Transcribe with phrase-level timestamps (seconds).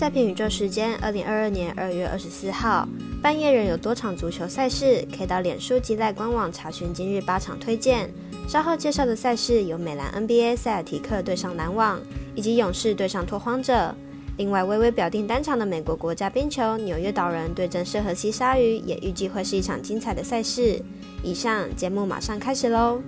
[0.00, 2.88] 赛评宇宙时间，二零二二年二月二十四号
[3.20, 8.10] 半夜仍有多场足球赛事，可以到脸书及赖官网查询今日八场推荐。
[8.48, 12.00] 稍后介绍的赛事有美兰 NBA 塞尔提克对上篮网，
[12.34, 13.94] 以及勇士对上拓荒者。
[14.38, 20.80] 另外，微微表定单场的美国国家冰球纽约岛人对阵圣荷西鲨鱼，也预计会是一场精彩的赛事。
[21.22, 23.02] 以上节目马上开始喽！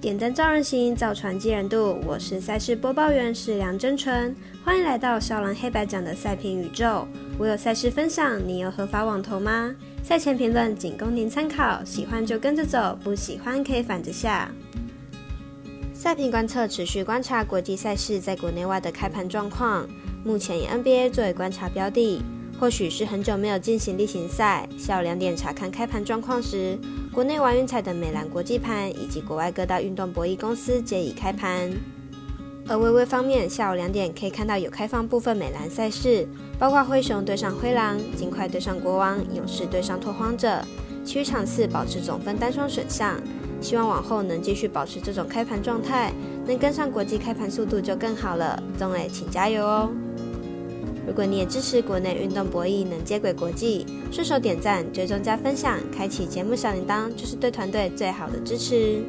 [0.00, 2.00] 点灯照人行，造船济人度。
[2.06, 4.34] 我是赛事播报员是梁真纯，
[4.64, 7.06] 欢迎来到少狼黑白奖的赛评宇宙。
[7.38, 9.76] 我有赛事分享，你有合法网投吗？
[10.02, 14.50] 赛前评论仅供您参考，喜欢就跟着走，不喜欢可以反着下。
[15.92, 19.86] 赛评观测持续观察国际赛事在国内外的开盘状况，
[20.24, 22.22] 目前以 NBA 作为观察标的。
[22.60, 26.78] 或许是很久没有进行例行赛，下午两点查看开盘状况时，
[27.10, 31.72] 国内玩运彩的美兰国际盘以及国外各大运动博弈公司皆已开盘。
[32.68, 36.28] 而微微方面，下午两点可以看到有开放部分美兰赛事，
[36.58, 40.62] 包括灰熊对上灰狼、金块对上国王、勇士对上拓荒者，
[41.02, 43.18] 其余场次保持总分单双选项。
[43.62, 46.12] 希望往后能继续保持这种开盘状态，
[46.46, 48.62] 能跟上国际开盘速度就更好了。
[48.78, 49.90] 宗伟，请加油哦！
[51.10, 59.02] 如果你也支持国内运动博弈能接轨国际，顺手点赞、追踪加分享，开启节目小铃铛，就是对团队最好的支持。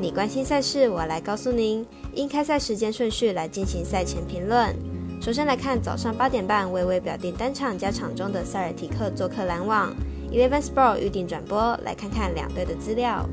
[0.00, 1.84] 你关心赛事，我来告诉您。
[2.14, 4.72] 因开赛时间顺序来进行赛前评论。
[5.20, 9.92] 首先来看早上八点半，微微表定单场加场中的塞尔提克做客篮网
[10.30, 11.76] ，Eleven Sport 预定转播。
[11.84, 13.28] 来看看两队的资料。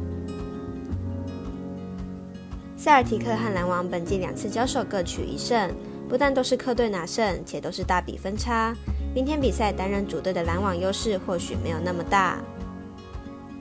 [2.75, 5.69] 塞尔提克和篮网本季两次交手各取一胜。
[6.13, 8.71] 不但都是客队拿胜，且都是大比分差。
[9.15, 12.37] 明天比赛担任主队的篮网优势或许没有那么大。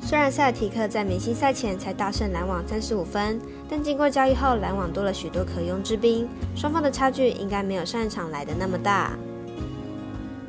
[0.03, 9.13] 虽然塞尔提克在明星赛前才大胜篮网三十五分，但经过交易后，篮网多了许多可用之兵，双方的差距应该没有上一场来的那么大。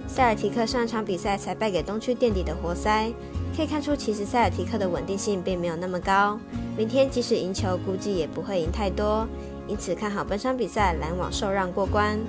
[0.06, 3.14] 塞尔提克上一场比赛才败给东区垫底的活塞，
[3.56, 6.38] 可以看出其实塞尔提克的稳定性并没有那么高。
[6.76, 9.26] 明天即使赢球，估计也不会赢太多。
[9.68, 12.20] 因此看好本场比赛篮网受让过关。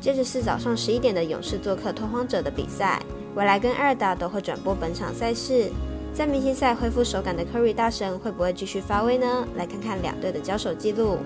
[0.00, 3.00] 接着是早上十一点的勇士做客拓荒者的比赛，
[3.34, 5.70] 未来跟艾尔达都会转播本场赛事。
[6.12, 9.46] 在明星赛恢复手感的 Curry 大神会不会继续发威呢？
[9.56, 11.18] 来看看两队的交手记录。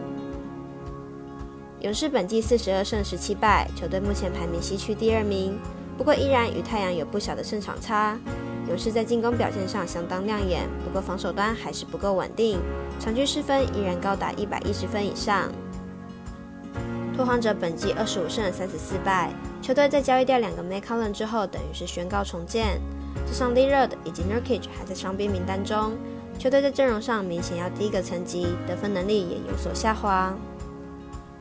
[1.81, 5.59] 勇士本季四十二胜十七败，球队目前排名西区第二名，
[5.99, 8.19] 不过依然与太阳有不小的胜场差。
[8.69, 12.59] 勇士在进攻表现上相当亮眼，不过防守端还是不够稳定。
[12.99, 15.51] 场均失分依然高达一百一十分以上。
[17.17, 19.33] 拓荒者本季二十五胜三十四败，
[19.63, 22.81] 球队在交易掉两个 McCollum 之后，等于是宣告重建。
[23.27, 25.93] 加上 l e r a d 以及 Nurkic 还在伤兵名单中，
[26.39, 30.35] 球队在阵容上明显要低一个层级，得分能力也有所下滑。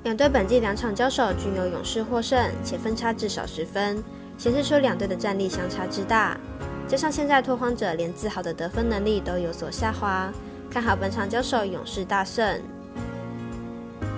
[0.03, 4.01] 两队本季两场交手均有勇士获胜，且分差至少十分，
[4.37, 6.37] 显示出两队的战力相差之大。
[6.87, 10.31] 加上现在拓荒者连自豪的得分能力都有所下滑。
[10.69, 12.61] 看好本场交手，勇士大胜。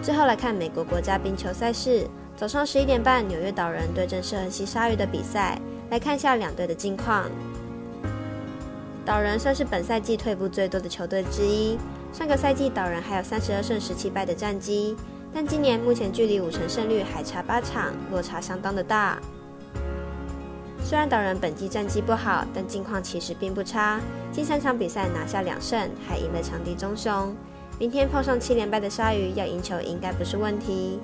[0.01, 5.59] 最后来看美国国家冰球赛事，早上十一点半，纽约岛人对阵圣荷西鲨鱼的比赛。
[5.89, 7.29] 来看一下两队的近况。
[9.05, 11.77] 岛人算是本赛季退步最多的球队之一，
[12.11, 14.97] 上个赛季岛人还有三十二胜十七败的战绩，
[15.33, 19.17] 但今年目前距离五成胜率还差八场，落差相当的大。
[20.87, 23.99] 虽然岛人本季战绩不好，但近况其实并不差。
[24.31, 25.77] 近三场比赛拿下两胜，
[26.07, 27.35] 还赢了强敌棕熊。
[27.77, 31.01] 明天碰上七连败的鲨鱼，要赢球应该不是问题。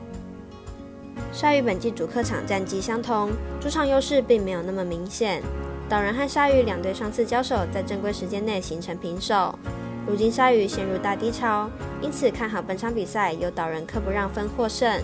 [1.33, 3.29] 鲨鱼本季主客场战绩相同，
[3.59, 5.43] 主场优势并没有那么明显。
[5.89, 9.53] 岛人和鲨鱼两队上次交手在正规时间内形成平手，
[10.07, 11.69] 如今鲨鱼陷入大低潮，
[12.01, 15.03] 因此看好本场比赛由岛人客不让分获胜。